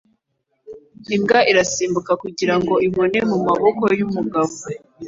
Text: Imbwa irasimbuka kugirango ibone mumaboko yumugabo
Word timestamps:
Imbwa 1.15 1.39
irasimbuka 1.51 2.11
kugirango 2.23 2.73
ibone 2.87 3.19
mumaboko 3.29 3.83
yumugabo 3.99 4.53